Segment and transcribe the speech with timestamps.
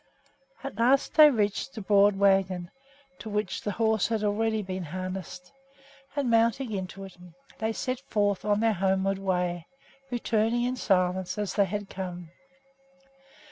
[0.63, 2.71] At last they reached the broad wagon,
[3.19, 5.51] to which the horse had already been harnessed,
[6.15, 7.15] and, mounting into it,
[7.59, 9.67] they set forth on their homeward way,
[10.09, 12.31] returning in silence, as they had come.